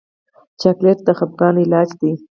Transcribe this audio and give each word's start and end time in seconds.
چاکلېټ 0.61 0.99
د 1.07 1.09
خفګان 1.19 1.55
علاج 1.63 1.89
دی. 1.99 2.11